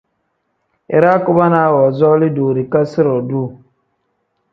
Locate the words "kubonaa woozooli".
1.27-2.29